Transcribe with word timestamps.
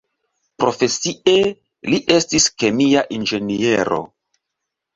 Profesie, 0.61 1.35
li 1.93 2.01
estis 2.17 2.49
kemia 2.65 3.07
inĝeniero. 3.21 4.05